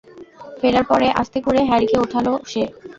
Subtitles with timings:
[0.59, 2.63] ফেরার পরে আস্তে করে হ্যারিকে ওঠালো সে।